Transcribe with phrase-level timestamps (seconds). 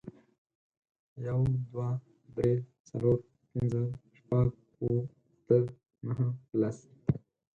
[1.25, 1.39] یو،
[1.71, 1.87] دوه،
[2.35, 2.51] درې،
[2.87, 3.17] څلور،
[3.49, 3.81] پنځه،
[4.17, 4.47] شپږ،
[4.81, 5.01] اوه،
[5.33, 5.57] اته،
[6.07, 6.27] نهه،
[6.59, 6.77] لس.